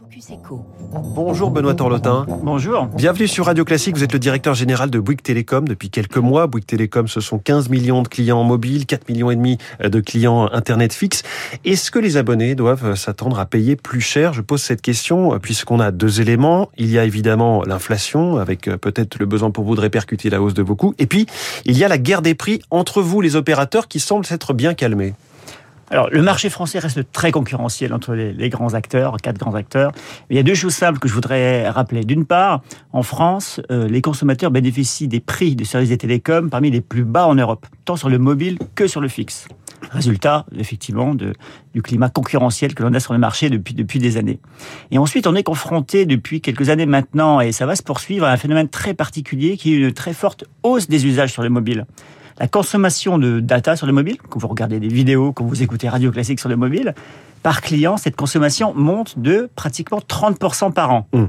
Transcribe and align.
Focus 0.00 0.30
Echo. 0.30 0.64
Bonjour 1.14 1.50
Benoît 1.50 1.74
Torlotin. 1.74 2.24
Bonjour. 2.42 2.86
Bienvenue 2.86 3.28
sur 3.28 3.44
Radio 3.44 3.66
Classique. 3.66 3.94
Vous 3.96 4.02
êtes 4.02 4.14
le 4.14 4.18
directeur 4.18 4.54
général 4.54 4.88
de 4.88 4.98
Bouygues 4.98 5.20
Télécom 5.20 5.68
depuis 5.68 5.90
quelques 5.90 6.16
mois. 6.16 6.46
Bouygues 6.46 6.64
Télécom, 6.64 7.06
ce 7.06 7.20
sont 7.20 7.38
15 7.38 7.68
millions 7.68 8.00
de 8.00 8.08
clients 8.08 8.42
mobiles, 8.42 8.86
4 8.86 9.10
millions 9.10 9.30
et 9.30 9.36
demi 9.36 9.58
de 9.84 10.00
clients 10.00 10.48
Internet 10.52 10.94
fixe. 10.94 11.22
Est-ce 11.66 11.90
que 11.90 11.98
les 11.98 12.16
abonnés 12.16 12.54
doivent 12.54 12.94
s'attendre 12.94 13.38
à 13.38 13.44
payer 13.44 13.76
plus 13.76 14.00
cher? 14.00 14.32
Je 14.32 14.40
pose 14.40 14.62
cette 14.62 14.80
question 14.80 15.38
puisqu'on 15.38 15.80
a 15.80 15.90
deux 15.90 16.22
éléments. 16.22 16.70
Il 16.78 16.90
y 16.90 16.98
a 16.98 17.04
évidemment 17.04 17.62
l'inflation 17.62 18.38
avec 18.38 18.70
peut-être 18.76 19.18
le 19.18 19.26
besoin 19.26 19.50
pour 19.50 19.64
vous 19.64 19.74
de 19.74 19.82
répercuter 19.82 20.30
la 20.30 20.40
hausse 20.40 20.54
de 20.54 20.62
vos 20.62 20.76
coûts. 20.76 20.94
Et 20.98 21.06
puis, 21.06 21.26
il 21.66 21.76
y 21.76 21.84
a 21.84 21.88
la 21.88 21.98
guerre 21.98 22.22
des 22.22 22.34
prix 22.34 22.62
entre 22.70 23.02
vous, 23.02 23.20
les 23.20 23.36
opérateurs, 23.36 23.86
qui 23.86 24.00
semble 24.00 24.24
s'être 24.24 24.54
bien 24.54 24.72
calmée. 24.72 25.12
Alors, 25.92 26.08
le 26.08 26.22
marché 26.22 26.50
français 26.50 26.78
reste 26.78 27.10
très 27.10 27.32
concurrentiel 27.32 27.92
entre 27.92 28.14
les, 28.14 28.48
grands 28.48 28.74
acteurs, 28.74 29.16
quatre 29.16 29.38
grands 29.38 29.56
acteurs. 29.56 29.90
Il 30.30 30.36
y 30.36 30.38
a 30.38 30.44
deux 30.44 30.54
choses 30.54 30.74
simples 30.74 31.00
que 31.00 31.08
je 31.08 31.14
voudrais 31.14 31.68
rappeler. 31.68 32.04
D'une 32.04 32.26
part, 32.26 32.62
en 32.92 33.02
France, 33.02 33.60
euh, 33.72 33.88
les 33.88 34.00
consommateurs 34.00 34.52
bénéficient 34.52 35.08
des 35.08 35.18
prix 35.18 35.56
de 35.56 35.64
services 35.64 35.88
des 35.88 35.98
télécoms 35.98 36.48
parmi 36.48 36.70
les 36.70 36.80
plus 36.80 37.02
bas 37.02 37.26
en 37.26 37.34
Europe, 37.34 37.66
tant 37.84 37.96
sur 37.96 38.08
le 38.08 38.18
mobile 38.18 38.58
que 38.76 38.86
sur 38.86 39.00
le 39.00 39.08
fixe. 39.08 39.48
Résultat, 39.90 40.46
effectivement, 40.56 41.16
du 41.16 41.82
climat 41.82 42.08
concurrentiel 42.08 42.74
que 42.74 42.84
l'on 42.84 42.94
a 42.94 43.00
sur 43.00 43.12
le 43.12 43.18
marché 43.18 43.50
depuis, 43.50 43.74
depuis 43.74 43.98
des 43.98 44.16
années. 44.16 44.38
Et 44.92 44.98
ensuite, 44.98 45.26
on 45.26 45.34
est 45.34 45.42
confronté 45.42 46.06
depuis 46.06 46.40
quelques 46.40 46.68
années 46.68 46.86
maintenant, 46.86 47.40
et 47.40 47.50
ça 47.50 47.66
va 47.66 47.74
se 47.74 47.82
poursuivre, 47.82 48.26
à 48.26 48.30
un 48.30 48.36
phénomène 48.36 48.68
très 48.68 48.94
particulier 48.94 49.56
qui 49.56 49.72
est 49.72 49.76
une 49.76 49.92
très 49.92 50.12
forte 50.12 50.44
hausse 50.62 50.86
des 50.86 51.06
usages 51.06 51.32
sur 51.32 51.42
le 51.42 51.48
mobile 51.48 51.86
la 52.40 52.48
consommation 52.48 53.18
de 53.18 53.38
data 53.38 53.76
sur 53.76 53.86
le 53.86 53.92
mobile, 53.92 54.16
quand 54.28 54.40
vous 54.40 54.48
regardez 54.48 54.80
des 54.80 54.88
vidéos, 54.88 55.32
quand 55.32 55.44
vous 55.44 55.62
écoutez 55.62 55.90
Radio 55.90 56.10
Classique 56.10 56.40
sur 56.40 56.48
le 56.48 56.56
mobile, 56.56 56.94
par 57.42 57.60
client, 57.60 57.98
cette 57.98 58.16
consommation 58.16 58.72
monte 58.74 59.18
de 59.18 59.50
pratiquement 59.54 59.98
30% 59.98 60.72
par 60.72 60.90
an. 60.90 61.06
Mmh. 61.12 61.24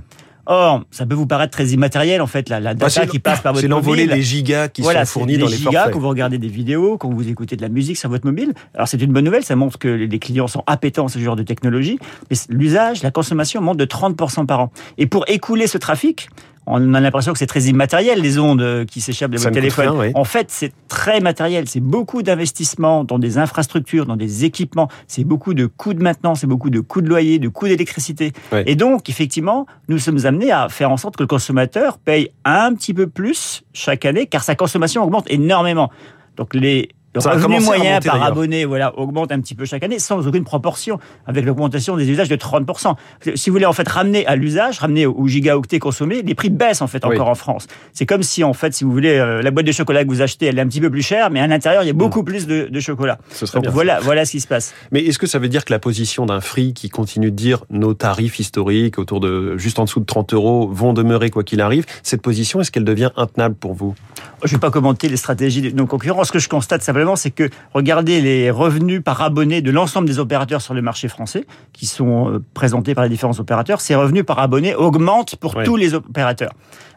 Or, 0.47 0.83
ça 0.89 1.05
peut 1.05 1.13
vous 1.13 1.27
paraître 1.27 1.51
très 1.51 1.67
immatériel 1.67 2.21
en 2.21 2.27
fait, 2.27 2.49
la, 2.49 2.59
la 2.59 2.73
bah, 2.73 2.87
data 2.87 3.05
qui 3.05 3.19
passe 3.19 3.41
par 3.41 3.53
votre 3.53 3.67
mobile. 3.67 3.83
C'est 3.83 3.89
l'envolée 3.89 4.07
des 4.07 4.21
gigas 4.21 4.69
qui 4.69 4.83
sont 4.83 5.05
fournis 5.05 5.37
dans 5.37 5.47
les 5.47 5.57
gigas, 5.57 5.89
Quand 5.89 5.99
vous 5.99 6.09
regardez 6.09 6.39
des 6.39 6.47
vidéos, 6.47 6.97
quand 6.97 7.09
vous 7.09 7.27
écoutez 7.27 7.55
de 7.57 7.61
la 7.61 7.69
musique 7.69 7.97
sur 7.97 8.09
votre 8.09 8.25
mobile. 8.25 8.53
Alors 8.73 8.87
c'est 8.87 8.99
une 9.01 9.11
bonne 9.11 9.25
nouvelle, 9.25 9.43
ça 9.43 9.55
montre 9.55 9.77
que 9.77 9.89
les 9.89 10.19
clients 10.19 10.47
sont 10.47 10.63
appétents 10.65 11.05
à 11.05 11.09
ce 11.09 11.19
genre 11.19 11.35
de 11.35 11.43
technologie. 11.43 11.99
Mais 12.29 12.37
l'usage, 12.49 13.03
la 13.03 13.11
consommation 13.11 13.61
monte 13.61 13.77
de 13.77 13.85
30% 13.85 14.45
par 14.45 14.61
an. 14.61 14.71
Et 14.97 15.07
pour 15.07 15.25
écouler 15.27 15.67
ce 15.67 15.77
trafic, 15.77 16.29
on 16.67 16.93
a 16.93 16.99
l'impression 16.99 17.33
que 17.33 17.39
c'est 17.39 17.47
très 17.47 17.63
immatériel 17.63 18.21
les 18.21 18.37
ondes 18.37 18.61
euh, 18.61 18.85
qui 18.85 19.01
s'échappent 19.01 19.31
de 19.31 19.37
votre 19.37 19.51
téléphone. 19.51 20.11
En 20.15 20.23
fait, 20.23 20.51
c'est 20.51 20.71
très 20.87 21.19
matériel. 21.19 21.67
C'est 21.67 21.79
beaucoup 21.79 22.21
d'investissements 22.21 23.03
dans 23.03 23.19
des 23.19 23.37
infrastructures, 23.37 24.05
dans 24.05 24.15
des 24.15 24.45
équipements. 24.45 24.87
C'est 25.07 25.23
beaucoup 25.23 25.53
de 25.53 25.65
coûts 25.65 25.93
de 25.93 26.03
maintenance, 26.03 26.41
c'est 26.41 26.47
beaucoup 26.47 26.69
de 26.69 26.79
coûts 26.79 27.01
de 27.01 27.09
loyer, 27.09 27.39
de 27.39 27.47
coûts 27.47 27.67
d'électricité. 27.67 28.31
Et 28.65 28.75
donc, 28.75 29.09
effectivement, 29.09 29.65
nous 29.89 29.97
sommes 29.97 30.25
amenés 30.25 30.51
à 30.51 30.69
faire 30.69 30.91
en 30.91 30.97
sorte 30.97 31.17
que 31.17 31.23
le 31.23 31.27
consommateur 31.27 31.97
paye 31.97 32.29
un 32.45 32.73
petit 32.73 32.93
peu 32.93 33.07
plus 33.07 33.63
chaque 33.73 34.05
année, 34.05 34.27
car 34.27 34.43
sa 34.43 34.55
consommation 34.55 35.03
augmente 35.03 35.25
énormément. 35.29 35.89
Donc 36.37 36.53
les 36.53 36.89
le 37.13 37.19
revenu 37.19 37.59
moyen 37.59 37.99
par 37.99 38.23
abonné 38.23 38.65
voilà, 38.65 38.97
augmente 38.97 39.31
un 39.31 39.39
petit 39.39 39.55
peu 39.55 39.65
chaque 39.65 39.83
année, 39.83 39.99
sans 39.99 40.27
aucune 40.27 40.43
proportion 40.43 40.99
avec 41.25 41.45
l'augmentation 41.45 41.97
des 41.97 42.09
usages 42.09 42.29
de 42.29 42.35
30%. 42.35 42.95
Si 43.35 43.49
vous 43.49 43.53
voulez 43.53 43.65
en 43.65 43.73
fait 43.73 43.87
ramener 43.87 44.25
à 44.27 44.35
l'usage, 44.35 44.79
ramener 44.79 45.05
au 45.05 45.27
gigaoctet 45.27 45.79
consommé, 45.79 46.21
les 46.21 46.35
prix 46.35 46.49
baissent 46.49 46.81
en 46.81 46.87
fait 46.87 47.03
encore 47.05 47.27
en 47.27 47.35
France. 47.35 47.67
C'est 47.93 48.05
comme 48.05 48.23
si 48.23 48.43
en 48.43 48.53
fait, 48.53 48.73
si 48.73 48.83
vous 48.83 48.91
voulez, 48.91 49.17
euh, 49.17 49.41
la 49.41 49.51
boîte 49.51 49.65
de 49.65 49.71
chocolat 49.71 50.03
que 50.03 50.09
vous 50.09 50.21
achetez, 50.21 50.47
elle 50.47 50.57
est 50.57 50.61
un 50.61 50.67
petit 50.67 50.81
peu 50.81 50.89
plus 50.89 51.01
chère, 51.01 51.29
mais 51.29 51.39
à 51.39 51.47
l'intérieur, 51.47 51.83
il 51.83 51.87
y 51.87 51.89
a 51.89 51.93
beaucoup 51.93 52.21
hmm. 52.21 52.25
plus 52.25 52.47
de, 52.47 52.67
de 52.71 52.79
chocolat. 52.79 53.17
Donc 53.53 53.67
voilà, 53.67 53.99
voilà 53.99 54.25
ce 54.25 54.31
qui 54.31 54.39
se 54.39 54.47
passe. 54.47 54.73
Mais 54.91 55.01
est-ce 55.01 55.19
que 55.19 55.27
ça 55.27 55.39
veut 55.39 55.49
dire 55.49 55.65
que 55.65 55.73
la 55.73 55.79
position 55.79 56.25
d'un 56.25 56.41
Free 56.41 56.73
qui 56.73 56.89
continue 56.89 57.31
de 57.31 57.35
dire 57.35 57.65
nos 57.69 57.93
tarifs 57.93 58.39
historiques 58.39 58.97
autour 58.99 59.19
de 59.19 59.57
juste 59.57 59.79
en 59.79 59.83
dessous 59.83 59.99
de 59.99 60.05
30 60.05 60.33
euros 60.33 60.69
vont 60.71 60.93
demeurer 60.93 61.29
quoi 61.29 61.43
qu'il 61.43 61.61
arrive, 61.61 61.85
cette 62.03 62.21
position, 62.21 62.61
est-ce 62.61 62.71
qu'elle 62.71 62.85
devient 62.85 63.11
intenable 63.17 63.55
pour 63.55 63.73
vous? 63.73 63.95
Je 64.43 64.47
ne 64.47 64.51
vais 64.57 64.59
pas 64.59 64.71
commenter 64.71 65.07
les 65.07 65.17
stratégies 65.17 65.61
de 65.61 65.75
nos 65.75 65.85
concurrents. 65.85 66.23
Ce 66.23 66.31
que 66.31 66.39
je 66.39 66.49
constate 66.49 66.81
simplement, 66.81 67.00
c'est 67.15 67.31
que 67.31 67.49
regardez 67.73 68.21
les 68.21 68.51
revenus 68.51 69.01
par 69.03 69.21
abonné 69.21 69.61
de 69.61 69.71
l'ensemble 69.71 70.07
des 70.07 70.19
opérateurs 70.19 70.61
sur 70.61 70.73
le 70.73 70.81
marché 70.81 71.07
français, 71.07 71.45
qui 71.73 71.85
sont 71.85 72.29
euh, 72.29 72.43
présentés 72.53 72.95
par 72.95 73.03
les 73.03 73.09
différents 73.09 73.39
opérateurs, 73.39 73.81
ces 73.81 73.95
revenus 73.95 74.25
par 74.25 74.39
abonné 74.39 74.75
augmentent 74.75 75.35
pour 75.35 75.61
tous 75.63 75.75
les 75.75 75.93
opérateurs. 75.93 76.53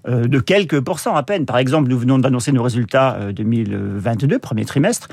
Euh, 0.06 0.26
de 0.26 0.38
quelques 0.38 0.80
pourcents 0.80 1.16
à 1.16 1.22
peine. 1.22 1.46
Par 1.46 1.56
exemple, 1.56 1.88
nous 1.88 1.98
venons 1.98 2.18
d'annoncer 2.18 2.52
nos 2.52 2.62
résultats 2.62 3.32
2022, 3.32 4.36
euh, 4.36 4.38
premier 4.38 4.66
trimestre. 4.66 5.08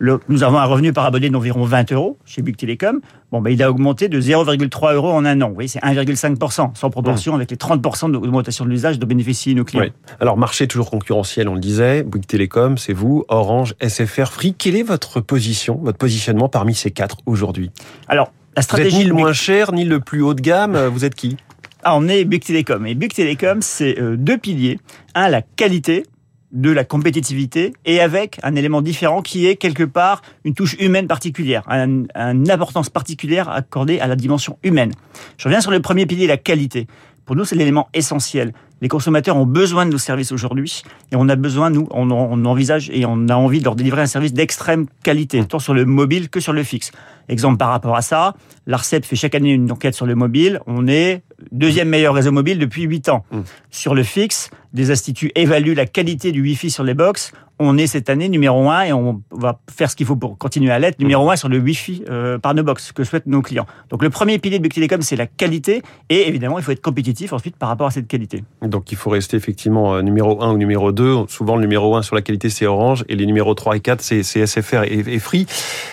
nous 0.00 0.42
avons 0.42 0.58
un 0.58 0.64
revenu 0.66 0.92
par 0.92 1.06
abonné 1.06 1.30
d'environ 1.30 1.64
20 1.64 1.92
euros 1.92 2.18
chez 2.26 2.42
Bouygues 2.42 2.58
Télécom. 2.58 3.00
Bon, 3.34 3.40
ben, 3.40 3.50
il 3.50 3.60
a 3.64 3.68
augmenté 3.68 4.08
de 4.08 4.20
0,3 4.20 4.94
euros 4.94 5.10
en 5.10 5.24
un 5.24 5.40
an. 5.40 5.52
C'est 5.66 5.82
1,5%, 5.82 6.76
sans 6.76 6.90
proportion 6.90 7.32
mmh. 7.32 7.34
avec 7.34 7.50
les 7.50 7.56
30% 7.56 8.12
d'augmentation 8.12 8.64
de 8.64 8.70
l'usage 8.70 9.00
dont 9.00 9.08
bénéficient 9.08 9.56
nos 9.56 9.64
clients. 9.64 9.88
Alors, 10.20 10.36
marché 10.36 10.68
toujours 10.68 10.88
concurrentiel, 10.88 11.48
on 11.48 11.54
le 11.54 11.60
disait. 11.60 12.04
Bouygues 12.04 12.28
Télécom, 12.28 12.78
c'est 12.78 12.92
vous, 12.92 13.24
Orange, 13.26 13.74
SFR, 13.84 14.26
Free. 14.26 14.54
Quelle 14.54 14.76
est 14.76 14.84
votre 14.84 15.20
position, 15.20 15.80
votre 15.82 15.98
positionnement 15.98 16.48
parmi 16.48 16.76
ces 16.76 16.92
quatre 16.92 17.16
aujourd'hui? 17.26 17.72
Alors, 18.06 18.30
la 18.54 18.62
stratégie. 18.62 18.90
Vous 18.90 18.96
êtes 18.98 19.02
ni 19.02 19.08
le 19.08 19.14
moins 19.16 19.32
cher, 19.32 19.72
ni 19.72 19.84
le 19.84 19.98
plus 19.98 20.22
haut 20.22 20.34
de 20.34 20.40
gamme. 20.40 20.76
Vous 20.86 21.04
êtes 21.04 21.16
qui? 21.16 21.36
Ah, 21.82 21.96
on 21.96 22.06
est 22.06 22.24
Big 22.24 22.44
Telecom. 22.44 22.86
Et 22.86 22.94
Big 22.94 23.12
Telecom, 23.12 23.62
c'est 23.62 23.98
euh, 23.98 24.16
deux 24.16 24.38
piliers. 24.38 24.78
Un, 25.16 25.28
la 25.28 25.42
qualité 25.42 26.04
de 26.54 26.70
la 26.70 26.84
compétitivité 26.84 27.72
et 27.84 28.00
avec 28.00 28.38
un 28.42 28.54
élément 28.54 28.80
différent 28.80 29.20
qui 29.20 29.46
est 29.46 29.56
quelque 29.56 29.82
part 29.82 30.22
une 30.44 30.54
touche 30.54 30.76
humaine 30.80 31.08
particulière, 31.08 31.64
une 31.68 32.50
importance 32.50 32.88
particulière 32.88 33.48
accordée 33.50 34.00
à 34.00 34.06
la 34.06 34.16
dimension 34.16 34.56
humaine. 34.62 34.92
Je 35.36 35.44
reviens 35.44 35.60
sur 35.60 35.72
le 35.72 35.80
premier 35.80 36.06
pilier, 36.06 36.26
la 36.26 36.36
qualité. 36.36 36.86
Pour 37.24 37.36
nous, 37.36 37.44
c'est 37.44 37.56
l'élément 37.56 37.88
essentiel. 37.94 38.52
Les 38.82 38.88
consommateurs 38.88 39.36
ont 39.36 39.46
besoin 39.46 39.86
de 39.86 39.90
nos 39.90 39.98
services 39.98 40.30
aujourd'hui 40.30 40.82
et 41.10 41.16
on 41.16 41.28
a 41.30 41.36
besoin, 41.36 41.70
nous, 41.70 41.88
on, 41.90 42.10
envisage 42.44 42.90
et 42.92 43.06
on 43.06 43.28
a 43.28 43.34
envie 43.34 43.60
de 43.60 43.64
leur 43.64 43.76
délivrer 43.76 44.02
un 44.02 44.06
service 44.06 44.34
d'extrême 44.34 44.86
qualité, 45.02 45.42
tant 45.44 45.58
sur 45.58 45.72
le 45.72 45.86
mobile 45.86 46.28
que 46.28 46.38
sur 46.38 46.52
le 46.52 46.62
fixe. 46.62 46.92
Exemple 47.28 47.56
par 47.56 47.70
rapport 47.70 47.96
à 47.96 48.02
ça, 48.02 48.34
l'ARCEP 48.66 49.06
fait 49.06 49.16
chaque 49.16 49.34
année 49.34 49.52
une 49.52 49.72
enquête 49.72 49.94
sur 49.94 50.04
le 50.04 50.14
mobile. 50.14 50.60
On 50.66 50.86
est 50.86 51.22
deuxième 51.50 51.88
meilleur 51.88 52.14
réseau 52.14 52.30
mobile 52.30 52.58
depuis 52.58 52.82
8 52.82 53.08
ans. 53.08 53.24
Mmh. 53.30 53.40
Sur 53.70 53.94
le 53.94 54.02
fixe, 54.02 54.50
des 54.74 54.90
instituts 54.90 55.32
évaluent 55.34 55.74
la 55.74 55.86
qualité 55.86 56.32
du 56.32 56.42
Wi-Fi 56.42 56.70
sur 56.70 56.84
les 56.84 56.94
box 56.94 57.32
on 57.58 57.78
est 57.78 57.86
cette 57.86 58.10
année 58.10 58.28
numéro 58.28 58.68
un 58.68 58.82
et 58.82 58.92
on 58.92 59.22
va 59.30 59.60
faire 59.72 59.90
ce 59.90 59.96
qu'il 59.96 60.06
faut 60.06 60.16
pour 60.16 60.36
continuer 60.38 60.72
à 60.72 60.78
l'être 60.78 60.98
numéro 60.98 61.30
un 61.30 61.36
sur 61.36 61.48
le 61.48 61.58
Wi-Fi 61.58 62.04
euh, 62.08 62.38
par 62.38 62.54
nos 62.54 62.64
box 62.64 62.92
que 62.92 63.04
souhaitent 63.04 63.26
nos 63.26 63.42
clients. 63.42 63.66
Donc 63.90 64.02
le 64.02 64.10
premier 64.10 64.38
pilier 64.38 64.58
de 64.58 64.62
Bouygues 64.62 64.74
Telecom, 64.74 65.02
c'est 65.02 65.16
la 65.16 65.26
qualité 65.26 65.82
et 66.10 66.28
évidemment, 66.28 66.58
il 66.58 66.64
faut 66.64 66.72
être 66.72 66.82
compétitif 66.82 67.32
ensuite 67.32 67.56
par 67.56 67.68
rapport 67.68 67.86
à 67.86 67.90
cette 67.90 68.08
qualité. 68.08 68.42
Donc 68.62 68.90
il 68.90 68.96
faut 68.96 69.10
rester 69.10 69.36
effectivement 69.36 69.94
euh, 69.94 70.02
numéro 70.02 70.42
un 70.42 70.52
ou 70.52 70.58
numéro 70.58 70.90
2. 70.90 71.26
Souvent 71.28 71.54
le 71.56 71.62
numéro 71.62 71.94
un 71.96 72.02
sur 72.02 72.16
la 72.16 72.22
qualité 72.22 72.50
c'est 72.50 72.66
Orange 72.66 73.04
et 73.08 73.14
les 73.14 73.26
numéros 73.26 73.54
3 73.54 73.76
et 73.76 73.80
4 73.80 74.00
c'est 74.00 74.22
SFR 74.22 74.82
et, 74.84 75.18
Free. 75.18 75.46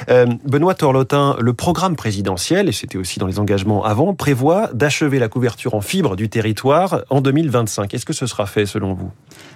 Euh, 0.09 0.25
Benoît 0.46 0.74
Torlotin, 0.74 1.38
le 1.40 1.53
programme 1.53 1.96
présidentiel, 1.96 2.70
et 2.70 2.72
c'était 2.72 2.97
aussi 2.97 3.20
dans 3.20 3.28
les 3.28 3.40
engagements 3.40 3.84
avant, 3.84 4.16
prévoit 4.16 4.70
d'achever 4.74 5.20
la 5.20 5.28
couverture 5.28 5.75
en 5.75 5.81
fibre 5.81 6.16
du 6.16 6.28
territoire 6.28 7.02
en 7.09 7.22
2025. 7.22 7.94
Est-ce 7.94 8.06
que 8.06 8.14
ce 8.14 8.25
sera 8.25 8.47
fait 8.47 8.66
selon 8.72 8.94
vous? 8.94 9.12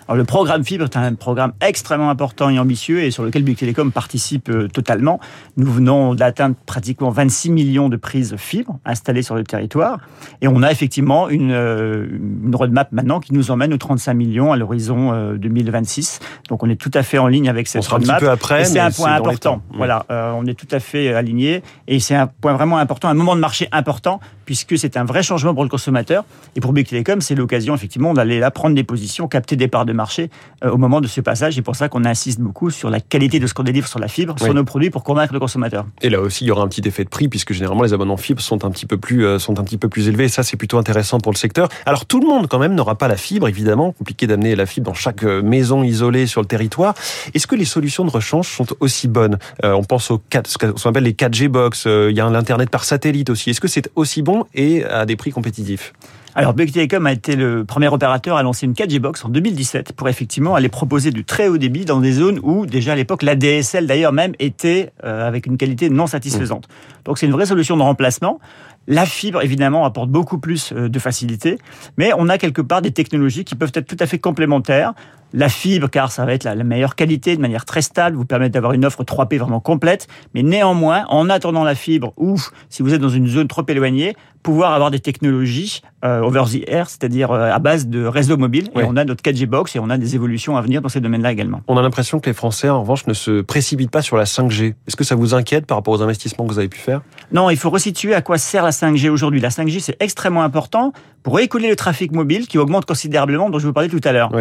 Alors, 0.07 0.17
le 0.17 0.23
programme 0.23 0.63
fibre 0.63 0.83
est 0.83 0.97
un 0.97 1.15
programme 1.15 1.53
extrêmement 1.61 2.11
important 2.11 2.49
et 2.51 2.59
ambitieux 2.59 3.01
et 3.01 3.09
sur 3.09 3.23
lequel 3.23 3.43
Bouygues 3.43 3.57
Télécom 3.57 3.91
participe 3.91 4.49
euh, 4.49 4.67
totalement. 4.67 5.19
Nous 5.57 5.71
venons 5.71 6.13
d'atteindre 6.13 6.55
pratiquement 6.67 7.09
26 7.09 7.49
millions 7.49 7.89
de 7.89 7.97
prises 7.97 8.35
fibre 8.37 8.77
installées 8.85 9.23
sur 9.23 9.33
le 9.33 9.43
territoire 9.43 9.99
et 10.41 10.47
on 10.47 10.61
a 10.61 10.71
effectivement 10.71 11.27
une, 11.29 11.51
euh, 11.51 12.05
une 12.43 12.55
roadmap 12.55 12.91
maintenant 12.91 13.19
qui 13.19 13.33
nous 13.33 13.49
emmène 13.49 13.73
aux 13.73 13.77
35 13.77 14.13
millions 14.13 14.51
à 14.51 14.57
l'horizon 14.57 15.35
2026. 15.37 16.19
Euh, 16.21 16.25
Donc 16.49 16.61
on 16.61 16.69
est 16.69 16.75
tout 16.75 16.91
à 16.93 17.01
fait 17.01 17.17
en 17.17 17.27
ligne 17.27 17.49
avec 17.49 17.67
cette 17.67 17.83
on 17.87 17.95
roadmap. 17.95 18.17
Un 18.17 18.19
petit 18.19 18.25
peu 18.25 18.31
après, 18.31 18.65
c'est 18.65 18.79
un 18.79 18.91
point 18.91 19.15
important. 19.15 19.63
Voilà, 19.73 20.05
on 20.09 20.45
est 20.45 20.53
tout 20.53 20.67
à 20.69 20.79
fait 20.79 21.13
aligné 21.13 21.63
et 21.87 21.99
c'est 21.99 22.15
un 22.15 22.27
point 22.27 22.53
vraiment 22.53 22.77
important, 22.77 23.07
un 23.07 23.15
moment 23.15 23.35
de 23.35 23.41
marché 23.41 23.67
important 23.71 24.19
puisque 24.45 24.77
c'est 24.77 24.97
un 24.97 25.03
vrai 25.03 25.23
changement 25.23 25.53
pour 25.53 25.63
le 25.63 25.69
consommateur 25.69 26.25
et 26.55 26.61
pour 26.61 26.73
Bouygues 26.73 26.87
Télécom, 26.87 27.21
c'est 27.21 27.33
l'occasion 27.33 27.73
effectivement 27.73 28.13
d'aller 28.13 28.39
là 28.39 28.51
prendre 28.51 28.75
des 28.75 28.83
positions, 28.83 29.27
capter 29.27 29.55
des 29.55 29.67
parts 29.67 29.85
de 29.85 29.93
marché 29.95 30.29
euh, 30.63 30.71
au 30.71 30.77
moment 30.77 31.01
de 31.01 31.07
ce 31.07 31.21
passage. 31.21 31.57
Et 31.57 31.61
pour 31.61 31.75
ça 31.75 31.89
qu'on 31.89 32.05
insiste 32.05 32.39
beaucoup 32.39 32.69
sur 32.69 32.89
la 32.89 32.99
qualité 32.99 33.39
de 33.39 33.47
ce 33.47 33.53
qu'on 33.53 33.63
délivre 33.63 33.87
sur 33.87 33.99
la 33.99 34.07
fibre, 34.07 34.35
sur 34.39 34.53
nos 34.53 34.63
produits 34.63 34.89
pour 34.89 35.03
convaincre 35.03 35.33
le 35.33 35.39
consommateur. 35.39 35.85
Et 36.01 36.09
là 36.09 36.21
aussi, 36.21 36.45
il 36.45 36.47
y 36.47 36.51
aura 36.51 36.63
un 36.63 36.67
petit 36.67 36.87
effet 36.87 37.03
de 37.03 37.09
prix 37.09 37.27
puisque 37.27 37.53
généralement 37.53 37.83
les 37.83 37.93
abonnements 37.93 38.17
fibre 38.17 38.41
sont 38.41 38.65
un 38.65 38.71
petit 38.71 38.85
peu 38.85 38.97
plus 38.97 39.25
euh, 39.25 39.39
sont 39.39 39.59
un 39.59 39.63
petit 39.63 39.77
peu 39.77 39.89
plus 39.89 40.07
élevés. 40.07 40.25
Et 40.25 40.29
ça, 40.29 40.43
c'est 40.43 40.57
plutôt 40.57 40.77
intéressant 40.77 41.19
pour 41.19 41.31
le 41.31 41.37
secteur. 41.37 41.69
Alors 41.85 42.05
tout 42.05 42.19
le 42.19 42.27
monde 42.27 42.47
quand 42.47 42.59
même 42.59 42.75
n'aura 42.75 42.95
pas 42.95 43.07
la 43.07 43.17
fibre, 43.17 43.47
évidemment. 43.47 43.91
Compliqué 43.91 44.27
d'amener 44.27 44.55
la 44.55 44.65
fibre 44.65 44.85
dans 44.85 44.93
chaque 44.93 45.23
euh, 45.23 45.41
maison 45.41 45.83
isolée 45.83 46.27
sur 46.27 46.41
le 46.41 46.47
territoire. 46.47 46.93
Est-ce 47.33 47.47
que 47.47 47.55
les 47.55 47.65
solutions 47.65 48.05
de 48.05 48.11
rechange 48.11 48.47
sont 48.47 48.67
aussi 48.79 49.07
bonnes? 49.07 49.37
On 49.63 49.83
pense 49.83 50.11
aux 50.11 50.19
4, 50.29 50.47
ce 50.47 50.57
qu'on 50.57 50.89
appelle 50.89 51.03
les 51.03 51.13
4G 51.13 51.47
box. 51.47 51.85
il 51.85 52.15
y 52.15 52.21
a 52.21 52.29
l'internet 52.29 52.69
par 52.69 52.83
satellite 52.83 53.29
aussi. 53.29 53.49
Est-ce 53.49 53.61
que 53.61 53.67
c'est 53.67 53.89
aussi 53.95 54.21
bon 54.21 54.45
et 54.53 54.83
à 54.83 55.05
des 55.05 55.15
prix 55.15 55.31
compétitifs? 55.31 55.93
Alors 56.37 56.53
Bouygues 56.53 56.73
Telecom 56.73 57.05
a 57.05 57.13
été 57.13 57.37
le 57.37 57.63
premier 57.63 57.87
opérateur 57.87 58.35
à 58.35 58.43
lancer 58.43 58.65
une 58.65 58.73
4G 58.73 58.99
box 58.99 59.23
en 59.23 59.29
2017 59.29 59.93
pour 59.93 60.09
effectivement 60.09 60.53
aller 60.53 60.67
proposer 60.67 61.11
du 61.11 61.23
très 61.23 61.47
haut 61.47 61.57
débit 61.57 61.85
dans 61.85 62.01
des 62.01 62.11
zones 62.11 62.41
où 62.43 62.65
déjà 62.65 62.91
à 62.91 62.95
l'époque 62.95 63.23
la 63.23 63.37
DSL 63.37 63.87
d'ailleurs 63.87 64.11
même 64.11 64.33
était 64.39 64.91
euh, 65.05 65.25
avec 65.25 65.45
une 65.45 65.55
qualité 65.55 65.89
non 65.89 66.07
satisfaisante. 66.07 66.67
Donc 67.05 67.19
c'est 67.19 67.25
une 67.25 67.31
vraie 67.31 67.45
solution 67.45 67.77
de 67.77 67.83
remplacement. 67.83 68.41
La 68.87 69.05
fibre, 69.05 69.41
évidemment, 69.41 69.85
apporte 69.85 70.09
beaucoup 70.09 70.37
plus 70.37 70.73
euh, 70.73 70.89
de 70.89 70.99
facilité, 70.99 71.57
mais 71.97 72.11
on 72.17 72.27
a 72.27 72.37
quelque 72.37 72.61
part 72.61 72.81
des 72.81 72.91
technologies 72.91 73.45
qui 73.45 73.55
peuvent 73.55 73.71
être 73.73 73.87
tout 73.87 73.97
à 73.99 74.05
fait 74.05 74.19
complémentaires. 74.19 74.93
La 75.33 75.49
fibre, 75.49 75.89
car 75.89 76.11
ça 76.11 76.25
va 76.25 76.33
être 76.33 76.43
la, 76.43 76.55
meilleure 76.63 76.95
qualité, 76.95 77.35
de 77.35 77.41
manière 77.41 77.65
très 77.65 77.81
stable, 77.81 78.15
vous 78.15 78.25
permet 78.25 78.49
d'avoir 78.49 78.73
une 78.73 78.85
offre 78.85 79.03
3P 79.03 79.37
vraiment 79.37 79.59
complète, 79.59 80.07
mais 80.33 80.43
néanmoins, 80.43 81.05
en 81.09 81.29
attendant 81.29 81.63
la 81.63 81.75
fibre, 81.75 82.13
ou 82.15 82.37
si 82.69 82.83
vous 82.83 82.93
êtes 82.93 83.01
dans 83.01 83.09
une 83.09 83.27
zone 83.27 83.47
trop 83.47 83.65
éloignée, 83.67 84.15
pouvoir 84.45 84.73
avoir 84.73 84.91
des 84.91 84.99
technologies 84.99 85.81
euh, 86.03 86.21
over 86.21 86.43
the 86.43 86.61
air, 86.67 86.87
c'est-à-dire 86.87 87.31
euh, 87.31 87.51
à 87.51 87.57
base 87.57 87.87
de 87.87 88.05
réseau 88.05 88.37
mobile. 88.37 88.69
Et 88.75 88.83
on 88.83 88.95
a 88.95 89.03
notre 89.03 89.23
4G 89.23 89.47
box 89.47 89.75
et 89.75 89.79
on 89.79 89.89
a 89.89 89.97
des 89.97 90.13
évolutions 90.13 90.55
à 90.55 90.61
venir 90.61 90.83
dans 90.83 90.87
ces 90.87 91.01
domaines-là 91.01 91.31
également. 91.31 91.61
On 91.67 91.75
a 91.77 91.81
l'impression 91.81 92.19
que 92.19 92.29
les 92.29 92.35
Français, 92.35 92.69
en 92.69 92.81
revanche, 92.81 93.07
ne 93.07 93.15
se 93.15 93.41
précipitent 93.41 93.89
pas 93.89 94.03
sur 94.03 94.17
la 94.17 94.25
5G. 94.25 94.75
Est-ce 94.87 94.95
que 94.95 95.03
ça 95.03 95.15
vous 95.15 95.33
inquiète 95.33 95.65
par 95.65 95.77
rapport 95.77 95.95
aux 95.95 96.03
investissements 96.03 96.45
que 96.45 96.51
vous 96.51 96.59
avez 96.59 96.67
pu 96.67 96.77
faire? 96.77 97.01
Non, 97.31 97.49
il 97.49 97.57
faut 97.57 97.71
resituer 97.71 98.13
à 98.13 98.21
quoi 98.21 98.37
sert 98.37 98.63
la 98.63 98.69
5G 98.69 99.09
aujourd'hui. 99.09 99.39
La 99.39 99.49
5G, 99.49 99.79
c'est 99.79 99.97
extrêmement 99.99 100.43
important 100.43 100.93
pour 101.25 101.39
écouler 101.39 101.69
le 101.69 101.75
trafic 101.75 102.11
mobile 102.11 102.47
qui 102.47 102.59
augmente 102.59 102.85
considérablement, 102.85 103.49
dont 103.49 103.57
je 103.57 103.65
vous 103.65 103.73
parlais 103.73 103.89
tout 103.89 103.99
à 104.03 104.11
l'heure. 104.11 104.31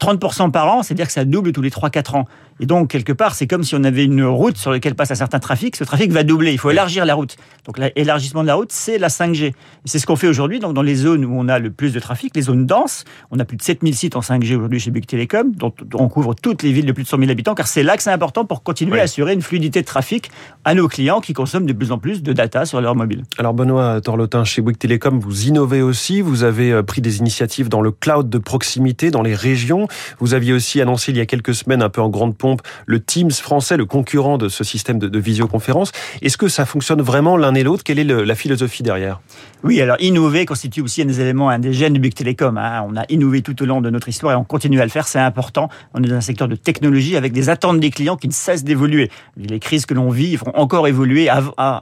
30% 0.00 0.52
par 0.52 0.68
an, 0.72 0.84
c'est-à-dire 0.84 1.08
que 1.08 1.12
ça 1.12 1.24
double 1.24 1.50
tous 1.50 1.62
les 1.62 1.70
3-4 1.70 2.16
ans. 2.16 2.24
Et 2.60 2.66
donc, 2.66 2.90
quelque 2.90 3.12
part, 3.12 3.34
c'est 3.34 3.48
comme 3.48 3.64
si 3.64 3.74
on 3.74 3.82
avait 3.82 4.04
une 4.04 4.24
route 4.24 4.56
sur 4.56 4.70
laquelle 4.70 4.94
passe 4.94 5.10
un 5.10 5.16
certain 5.16 5.40
trafic. 5.40 5.74
Ce 5.74 5.82
trafic 5.82 6.12
va 6.12 6.22
doubler. 6.22 6.52
Il 6.52 6.58
faut 6.58 6.70
élargir 6.70 7.04
la 7.04 7.14
route. 7.14 7.36
Donc, 7.66 7.78
l'élargissement 7.96 8.42
de 8.42 8.46
la 8.46 8.54
route, 8.54 8.70
c'est 8.70 8.98
la 8.98 9.08
5G. 9.08 9.46
Et 9.46 9.54
c'est 9.84 9.98
ce 9.98 10.06
qu'on 10.06 10.14
fait 10.14 10.28
aujourd'hui. 10.28 10.60
Donc, 10.60 10.74
dans 10.74 10.82
les 10.82 10.94
zones 10.94 11.24
où 11.24 11.36
on 11.36 11.48
a 11.48 11.58
le 11.58 11.70
plus 11.70 11.92
de 11.92 11.98
trafic, 11.98 12.36
les 12.36 12.42
zones 12.42 12.66
denses, 12.66 13.04
on 13.32 13.40
a 13.40 13.44
plus 13.44 13.56
de 13.56 13.62
7000 13.62 13.94
sites 13.94 14.14
en 14.14 14.20
5G 14.20 14.54
aujourd'hui 14.54 14.78
chez 14.78 14.92
Big 14.92 15.06
Telecom, 15.06 15.52
dont 15.56 15.72
on 15.94 16.08
couvre 16.08 16.34
toutes 16.34 16.62
les 16.62 16.72
villes 16.72 16.86
de 16.86 16.92
plus 16.92 17.02
de 17.02 17.08
100 17.08 17.18
000 17.18 17.30
habitants, 17.30 17.56
car 17.56 17.66
c'est 17.66 17.82
là 17.82 17.96
que 17.96 18.02
c'est 18.04 18.12
important 18.12 18.44
pour 18.44 18.62
continuer 18.62 19.00
à 19.00 19.04
assurer 19.04 19.32
une 19.32 19.42
fluidité 19.42 19.80
de 19.80 19.86
trafic 19.86 20.30
à 20.64 20.74
nos 20.74 20.86
clients 20.86 21.20
qui 21.20 21.32
consomment 21.32 21.66
de 21.66 21.72
plus 21.72 21.90
en 21.90 21.98
plus 21.98 22.22
de 22.22 22.32
data 22.32 22.64
sur 22.64 22.80
leur 22.80 22.94
mobile. 22.94 23.24
Alors, 23.38 23.54
Benoît 23.54 24.00
Torlotin, 24.00 24.44
chez 24.44 24.62
Bouygues 24.62 24.78
Telecom, 24.78 25.18
vous 25.18 25.48
innovez 25.48 25.82
aussi. 25.82 26.22
Vous 26.22 26.27
avez 26.44 26.72
euh, 26.72 26.82
pris 26.82 27.00
des 27.00 27.18
initiatives 27.18 27.68
dans 27.68 27.80
le 27.80 27.90
cloud 27.90 28.28
de 28.28 28.38
proximité, 28.38 29.10
dans 29.10 29.22
les 29.22 29.34
régions. 29.34 29.88
Vous 30.18 30.34
aviez 30.34 30.52
aussi 30.52 30.80
annoncé 30.80 31.12
il 31.12 31.18
y 31.18 31.20
a 31.20 31.26
quelques 31.26 31.54
semaines, 31.54 31.82
un 31.82 31.88
peu 31.88 32.00
en 32.00 32.08
grande 32.08 32.36
pompe, 32.36 32.62
le 32.86 33.00
Team 33.00 33.30
français, 33.30 33.76
le 33.76 33.86
concurrent 33.86 34.38
de 34.38 34.48
ce 34.48 34.64
système 34.64 34.98
de, 34.98 35.18
visioconférence. 35.18 35.92
Est-ce 36.22 36.36
que 36.36 36.48
ça 36.48 36.64
fonctionne 36.64 37.02
vraiment 37.02 37.36
l'un 37.36 37.54
et 37.54 37.62
l'autre? 37.62 37.84
Quelle 37.84 37.98
est 37.98 38.04
la 38.04 38.34
philosophie 38.34 38.82
derrière? 38.82 39.20
Oui, 39.64 39.80
alors 39.80 39.96
innover 40.00 40.46
constitue 40.46 40.80
aussi 40.82 41.02
un 41.02 41.06
des 41.06 41.20
éléments, 41.20 41.48
un 41.48 41.58
des 41.58 41.72
gènes 41.72 41.94
du 41.94 42.00
Big 42.00 42.14
Telecom. 42.14 42.56
Hein. 42.56 42.86
On 42.88 42.96
a 42.96 43.04
innové 43.08 43.42
tout 43.42 43.60
au 43.60 43.66
long 43.66 43.80
de 43.80 43.90
notre 43.90 44.08
histoire 44.08 44.32
et 44.32 44.36
on 44.36 44.44
continue 44.44 44.80
à 44.80 44.84
le 44.84 44.90
faire, 44.90 45.08
c'est 45.08 45.18
important. 45.18 45.68
On 45.94 46.02
est 46.02 46.06
dans 46.06 46.14
un 46.14 46.20
secteur 46.20 46.46
de 46.46 46.54
technologie 46.54 47.16
avec 47.16 47.32
des 47.32 47.48
attentes 47.48 47.80
des 47.80 47.90
clients 47.90 48.16
qui 48.16 48.28
ne 48.28 48.32
cessent 48.32 48.64
d'évoluer. 48.64 49.10
Les 49.36 49.58
crises 49.58 49.86
que 49.86 49.94
l'on 49.94 50.10
vit 50.10 50.36
vont 50.36 50.52
encore 50.54 50.86
évoluer, 50.86 51.28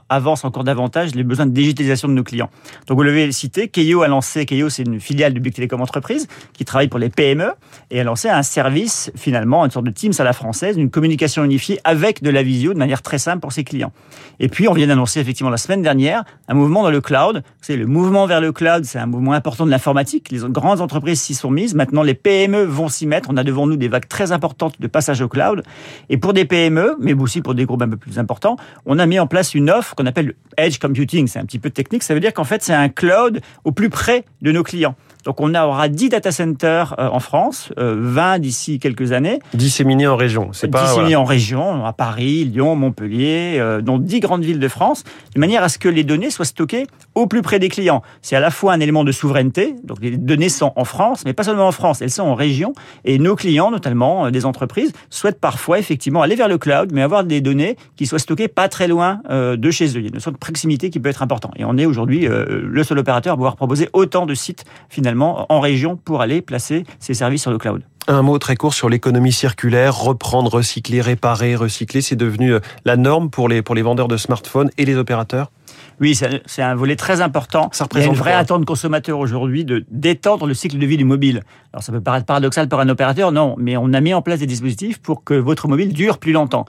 avancent 0.09 0.45
encore 0.45 0.63
davantage 0.63 1.13
les 1.15 1.23
besoins 1.23 1.45
de 1.45 1.51
digitalisation 1.51 2.07
de 2.07 2.13
nos 2.13 2.23
clients. 2.23 2.49
Donc 2.87 2.97
vous 2.97 3.03
l'avez 3.03 3.31
cité, 3.31 3.67
Keio 3.67 4.01
a 4.01 4.07
lancé, 4.07 4.36
Keio 4.45 4.69
c'est 4.69 4.83
une 4.83 4.99
filiale 4.99 5.33
du 5.33 5.39
Big 5.39 5.53
Telecom 5.53 5.81
Entreprise 5.81 6.27
qui 6.53 6.65
travaille 6.65 6.87
pour 6.87 6.99
les 6.99 7.09
PME 7.09 7.51
et 7.91 7.99
a 7.99 8.03
lancé 8.03 8.29
un 8.29 8.43
service 8.43 9.11
finalement, 9.15 9.65
une 9.65 9.71
sorte 9.71 9.85
de 9.85 9.91
Teams 9.91 10.13
à 10.19 10.23
la 10.23 10.33
française, 10.33 10.77
une 10.77 10.89
communication 10.89 11.43
unifiée 11.43 11.79
avec 11.83 12.21
de 12.21 12.29
la 12.29 12.43
visio 12.43 12.73
de 12.73 12.79
manière 12.79 13.01
très 13.01 13.17
simple 13.17 13.39
pour 13.39 13.51
ses 13.51 13.63
clients. 13.63 13.91
Et 14.39 14.49
puis, 14.49 14.67
on 14.67 14.73
vient 14.73 14.87
d'annoncer 14.87 15.19
effectivement 15.19 15.49
la 15.49 15.57
semaine 15.57 15.81
dernière 15.81 16.23
un 16.47 16.53
mouvement 16.53 16.83
dans 16.83 16.91
le 16.91 17.01
cloud. 17.01 17.43
C'est 17.61 17.75
le 17.75 17.85
mouvement 17.85 18.25
vers 18.27 18.41
le 18.41 18.51
cloud, 18.51 18.85
c'est 18.85 18.99
un 18.99 19.05
mouvement 19.05 19.33
important 19.33 19.65
de 19.65 19.71
l'informatique. 19.71 20.29
Les 20.31 20.39
grandes 20.49 20.81
entreprises 20.81 21.21
s'y 21.21 21.33
sont 21.33 21.51
mises. 21.51 21.75
Maintenant, 21.75 22.03
les 22.03 22.13
PME 22.13 22.63
vont 22.63 22.89
s'y 22.89 23.07
mettre. 23.07 23.29
On 23.31 23.37
a 23.37 23.43
devant 23.43 23.67
nous 23.67 23.77
des 23.77 23.87
vagues 23.87 24.07
très 24.07 24.31
importantes 24.31 24.79
de 24.79 24.87
passage 24.87 25.21
au 25.21 25.27
cloud. 25.27 25.63
Et 26.09 26.17
pour 26.17 26.33
des 26.33 26.45
PME, 26.45 26.97
mais 26.99 27.13
aussi 27.13 27.41
pour 27.41 27.55
des 27.55 27.65
groupes 27.65 27.81
un 27.81 27.89
peu 27.89 27.97
plus 27.97 28.19
importants, 28.19 28.57
on 28.85 28.99
a 28.99 29.05
mis 29.05 29.19
en 29.19 29.27
place 29.27 29.53
une 29.53 29.69
offre 29.69 29.95
qu'on 29.95 30.05
appelle 30.05 30.33
Edge 30.57 30.79
Computing. 30.79 31.27
C'est 31.27 31.39
un 31.39 31.45
petit 31.45 31.59
peu 31.59 31.69
technique. 31.69 32.03
Ça 32.03 32.13
veut 32.13 32.19
dire 32.19 32.33
qu'en 32.33 32.43
fait, 32.43 32.63
c'est 32.63 32.73
un 32.73 32.89
cloud 32.89 33.41
au 33.63 33.71
plus 33.71 33.89
près 33.89 34.25
de 34.41 34.51
nos 34.51 34.63
clients. 34.63 34.95
Donc 35.27 35.41
on 35.41 35.53
aura 35.55 35.89
10 35.89 36.07
data 36.07 36.31
centers 36.31 36.95
euh, 36.97 37.09
en 37.11 37.19
France, 37.19 37.73
20 37.75 37.81
euh, 37.81 38.37
d'ici 38.37 38.79
quelques 38.79 39.11
années. 39.11 39.39
Disséminés 39.53 40.07
en 40.07 40.15
région, 40.15 40.51
c'est 40.53 40.69
pas 40.69 40.87
Disséminés 40.87 41.17
en 41.17 41.25
région, 41.25 41.85
à 41.85 41.91
Paris, 41.91 42.45
Lyon, 42.45 42.77
Montpellier, 42.77 43.57
euh, 43.59 43.81
dans 43.81 43.97
10 43.97 44.21
grandes 44.21 44.45
villes 44.45 44.61
de 44.61 44.67
France, 44.69 45.03
de 45.35 45.39
manière 45.41 45.63
à 45.63 45.69
ce 45.69 45.79
que 45.79 45.89
les 45.89 46.05
données 46.05 46.29
soient 46.29 46.45
stockées 46.45 46.87
au 47.13 47.27
plus 47.27 47.41
près 47.41 47.59
des 47.59 47.67
clients. 47.67 48.03
C'est 48.21 48.37
à 48.37 48.39
la 48.39 48.51
fois 48.51 48.71
un 48.71 48.79
élément 48.79 49.03
de 49.03 49.11
souveraineté, 49.11 49.75
donc 49.83 49.97
les 50.01 50.15
données 50.15 50.47
sont 50.47 50.71
en 50.77 50.85
France, 50.85 51.23
mais 51.25 51.33
pas 51.33 51.43
seulement 51.43 51.67
en 51.67 51.73
France, 51.73 52.01
elles 52.01 52.09
sont 52.09 52.23
en 52.23 52.35
région, 52.35 52.71
et 53.03 53.19
nos 53.19 53.35
clients, 53.35 53.69
notamment 53.69 54.31
des 54.31 54.45
entreprises, 54.45 54.93
souhaitent 55.09 55.41
parfois 55.41 55.77
effectivement 55.77 56.21
aller 56.21 56.35
vers 56.35 56.47
le 56.47 56.57
cloud, 56.57 56.91
mais 56.93 57.01
avoir 57.01 57.25
des 57.25 57.41
données 57.41 57.75
qui 57.97 58.05
soient 58.05 58.19
stockées 58.19 58.47
pas 58.47 58.69
très 58.69 58.87
loin 58.87 59.19
de 59.29 59.71
chez 59.71 59.87
eux. 59.87 59.97
Il 59.97 60.03
y 60.03 60.05
a 60.05 60.07
une 60.07 60.13
notion 60.13 60.31
de 60.31 60.37
proximité 60.37 60.89
qui 60.89 61.01
peut 61.01 61.09
être 61.09 61.21
important. 61.21 61.51
Et 61.57 61.65
on 61.65 61.77
est 61.77 61.85
aujourd'hui 61.85 62.25
le 62.29 62.83
seul 62.83 62.99
opérateur 62.99 63.33
à 63.33 63.35
pouvoir 63.35 63.57
proposer 63.57 63.89
autant 63.91 64.25
de 64.25 64.33
sites 64.33 64.63
finalement 64.87 65.16
en 65.21 65.59
région 65.59 65.95
pour 65.95 66.21
aller 66.21 66.41
placer 66.41 66.85
ses 66.99 67.13
services 67.13 67.41
sur 67.41 67.51
le 67.51 67.57
cloud. 67.57 67.83
Un 68.09 68.21
mot 68.21 68.39
très 68.39 68.55
court 68.55 68.73
sur 68.73 68.87
l'économie 68.87 69.33
circulaire, 69.33 69.97
reprendre, 69.97 70.53
recycler, 70.53 71.01
réparer, 71.01 71.57
recycler, 71.57 71.99
c'est 71.99 72.15
devenu 72.15 72.53
euh, 72.53 72.59
la 72.85 72.95
norme 72.95 73.29
pour 73.29 73.49
les, 73.49 73.61
pour 73.61 73.75
les 73.75 73.81
vendeurs 73.81 74.07
de 74.07 74.15
smartphones 74.15 74.69
et 74.77 74.85
les 74.85 74.95
opérateurs? 74.95 75.51
Oui, 75.99 76.15
c'est 76.15 76.61
un 76.61 76.75
volet 76.75 76.95
très 76.95 77.21
important. 77.21 77.69
Ça 77.73 77.85
représente 77.85 78.05
Il 78.05 78.07
y 78.07 78.09
a 78.09 78.13
une 78.13 78.19
vraie 78.19 78.33
attente 78.33 78.65
consommateur 78.65 79.17
aujourd'hui 79.17 79.65
de 79.65 79.83
d'étendre 79.89 80.45
le 80.45 80.53
cycle 80.53 80.77
de 80.77 80.85
vie 80.85 80.95
du 80.95 81.05
mobile. 81.05 81.43
Alors 81.73 81.83
ça 81.83 81.91
peut 81.91 82.01
paraître 82.01 82.25
paradoxal 82.25 82.69
pour 82.69 82.79
un 82.79 82.87
opérateur, 82.87 83.31
non, 83.31 83.55
mais 83.57 83.77
on 83.77 83.91
a 83.93 83.99
mis 83.99 84.13
en 84.13 84.21
place 84.21 84.39
des 84.39 84.45
dispositifs 84.45 84.99
pour 84.99 85.23
que 85.23 85.33
votre 85.33 85.67
mobile 85.67 85.91
dure 85.91 86.19
plus 86.19 86.33
longtemps. 86.33 86.65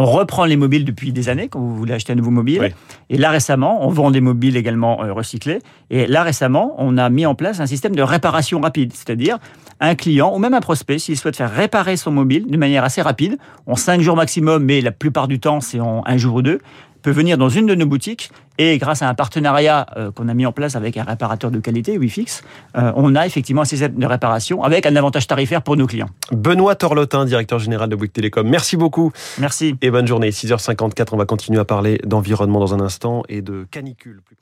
On 0.00 0.06
reprend 0.06 0.44
les 0.44 0.56
mobiles 0.56 0.84
depuis 0.84 1.12
des 1.12 1.28
années 1.28 1.48
quand 1.48 1.58
vous 1.58 1.74
voulez 1.74 1.92
acheter 1.92 2.12
un 2.12 2.16
nouveau 2.16 2.30
mobile. 2.30 2.72
Et 3.10 3.18
là 3.18 3.30
récemment, 3.30 3.84
on 3.84 3.88
vend 3.88 4.12
des 4.12 4.20
mobiles 4.20 4.56
également 4.56 5.02
euh, 5.02 5.12
recyclés. 5.12 5.58
Et 5.90 6.06
là 6.06 6.22
récemment, 6.22 6.76
on 6.78 6.96
a 6.98 7.10
mis 7.10 7.26
en 7.26 7.34
place 7.34 7.58
un 7.58 7.66
système 7.66 7.96
de 7.96 8.02
réparation 8.02 8.60
rapide, 8.60 8.92
c'est-à-dire 8.94 9.38
un 9.80 9.96
client 9.96 10.32
ou 10.32 10.38
même 10.38 10.54
un 10.54 10.60
prospect, 10.60 11.00
s'il 11.00 11.16
souhaite 11.16 11.34
faire 11.34 11.50
réparer 11.50 11.96
son 11.96 12.12
mobile 12.12 12.46
de 12.48 12.56
manière 12.56 12.84
assez 12.84 13.02
rapide, 13.02 13.38
en 13.66 13.74
cinq 13.74 14.00
jours 14.00 14.14
maximum, 14.14 14.64
mais 14.64 14.80
la 14.80 14.92
plupart 14.92 15.26
du 15.26 15.40
temps 15.40 15.60
c'est 15.60 15.80
en 15.80 16.04
un 16.06 16.16
jour 16.16 16.36
ou 16.36 16.42
deux, 16.42 16.60
peut 17.02 17.10
venir 17.10 17.38
dans 17.38 17.48
une 17.48 17.66
de 17.66 17.74
nos 17.74 17.86
boutiques 17.86 18.30
et 18.58 18.76
grâce 18.78 19.02
à 19.02 19.08
un 19.08 19.14
partenariat 19.14 19.86
euh, 19.96 20.10
qu'on 20.10 20.28
a 20.28 20.34
mis 20.34 20.44
en 20.44 20.52
place 20.52 20.74
avec 20.74 20.96
un 20.96 21.04
réparateur 21.04 21.50
de 21.50 21.60
qualité, 21.60 21.96
Wifix, 21.96 22.42
euh, 22.76 22.92
on 22.96 23.14
a 23.14 23.24
effectivement 23.26 23.62
un 23.62 23.66
système 23.66 23.94
de 23.94 24.06
réparation 24.06 24.62
avec 24.64 24.84
un 24.86 24.96
avantage 24.96 25.26
tarifaire 25.26 25.62
pour 25.62 25.76
nos 25.76 25.86
clients. 25.86 26.10
Boît 26.32 26.74
Torlotin, 26.74 27.24
directeur 27.24 27.58
général 27.58 27.88
de 27.88 27.96
Bouygues 27.96 28.12
Télécom. 28.12 28.48
Merci 28.48 28.76
beaucoup. 28.76 29.12
Merci. 29.38 29.76
Et 29.80 29.90
bonne 29.90 30.06
journée. 30.06 30.30
6h54, 30.30 31.08
on 31.12 31.16
va 31.16 31.24
continuer 31.24 31.60
à 31.60 31.64
parler 31.64 32.00
d'environnement 32.04 32.60
dans 32.60 32.74
un 32.74 32.80
instant 32.80 33.22
et 33.28 33.42
de 33.42 33.66
canicule 33.70 34.20
plus 34.24 34.36